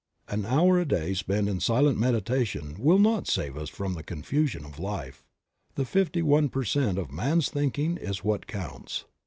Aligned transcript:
An 0.27 0.47
hour 0.47 0.79
a 0.79 0.83
day 0.87 1.13
spent 1.13 1.47
in 1.47 1.59
silent 1.59 1.95
meditation 1.99 2.75
will 2.79 2.97
not 2.97 3.27
save 3.27 3.55
us 3.55 3.69
from 3.69 3.93
the 3.93 4.01
confusion 4.01 4.65
of 4.65 4.79
life; 4.79 5.23
the 5.75 5.85
fifty 5.85 6.23
one 6.23 6.49
per 6.49 6.63
cent, 6.63 6.97
of 6.97 7.09
a 7.11 7.13
man's 7.13 7.49
thinking 7.49 7.97
is 7.97 8.23
what 8.23 8.47
counts. 8.47 9.05